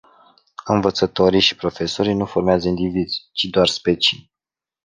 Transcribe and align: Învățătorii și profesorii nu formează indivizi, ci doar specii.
Învățătorii 0.65 1.39
și 1.39 1.55
profesorii 1.55 2.13
nu 2.13 2.25
formează 2.25 2.67
indivizi, 2.67 3.29
ci 3.31 3.41
doar 3.43 3.67
specii. 3.67 4.31